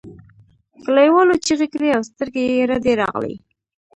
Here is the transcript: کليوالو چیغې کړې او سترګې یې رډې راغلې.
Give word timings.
کليوالو 0.83 1.35
چیغې 1.45 1.67
کړې 1.73 1.89
او 1.97 2.01
سترګې 2.09 2.43
یې 2.51 2.67
رډې 2.71 2.93
راغلې. 3.01 3.35